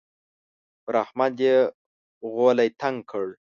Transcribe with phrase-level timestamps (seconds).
[0.83, 1.57] پر احمد يې
[2.33, 3.25] غولی تنګ کړ.